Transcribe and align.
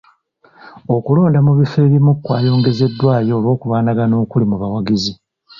Okulonda 0.95 1.39
mu 1.45 1.51
bifo 1.59 1.77
ebimu 1.85 2.13
kwayongezeddwayo 2.23 3.31
olw'okulwanagana 3.37 4.15
okuli 4.23 4.45
mu 4.51 4.55
bawagizi. 4.61 5.11